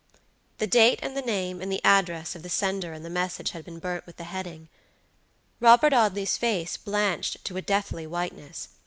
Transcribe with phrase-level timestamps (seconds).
[0.57, 3.77] The date and the name and address of the sender of the message had been
[3.77, 4.67] burnt with the heading.
[5.59, 8.69] Robert Audley's face blanched to a deathly whiteness.